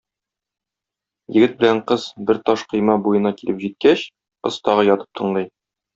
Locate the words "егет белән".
1.35-1.81